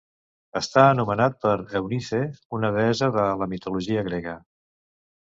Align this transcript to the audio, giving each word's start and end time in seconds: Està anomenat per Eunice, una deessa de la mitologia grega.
Està 0.59 0.85
anomenat 0.93 1.37
per 1.47 1.53
Eunice, 1.81 2.23
una 2.59 2.75
deessa 2.81 3.13
de 3.21 3.31
la 3.45 3.53
mitologia 3.55 4.09
grega. 4.13 4.39